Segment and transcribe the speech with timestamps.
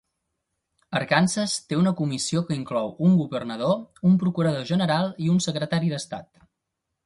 [0.99, 3.77] Arkansas té una comissió que inclou un governador,
[4.13, 6.31] un procurador general i un secretari d'estat.